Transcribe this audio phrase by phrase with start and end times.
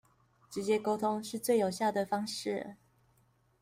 [0.49, 2.75] 直接溝通是最有效的方式